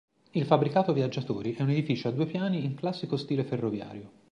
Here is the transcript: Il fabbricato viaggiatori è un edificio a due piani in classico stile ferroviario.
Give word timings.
Il 0.31 0.45
fabbricato 0.45 0.93
viaggiatori 0.93 1.53
è 1.53 1.61
un 1.61 1.69
edificio 1.69 2.07
a 2.07 2.11
due 2.11 2.25
piani 2.25 2.63
in 2.65 2.73
classico 2.73 3.17
stile 3.17 3.43
ferroviario. 3.43 4.13